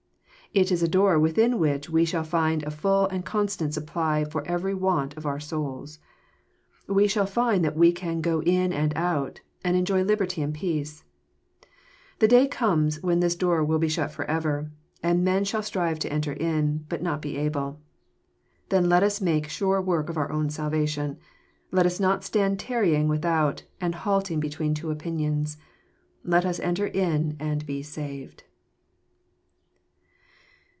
[0.53, 4.45] It is a door within which we shall find a full and constant supply for
[4.45, 5.99] every want of our souls.
[6.87, 11.05] We shall find that we can" go in j.nd out," and enjoy liberty and peace.
[12.19, 14.69] The day comes when this door will be shut forever,
[15.01, 17.79] and men shall strive to enter in, but not be able.
[18.67, 21.17] Then let us make sure work of our own salvation.
[21.71, 25.55] Let us not stand tarrying without, and halting between two opinions.
[26.25, 28.43] Let us enter in and be saved.